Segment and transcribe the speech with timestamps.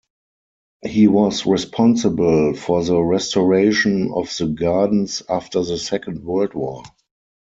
[0.83, 6.81] He was responsible for the restoration of the gardens after the Second World War.